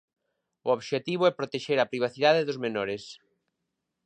[0.67, 3.03] O obxectivo é protexer a privacidade dos menores.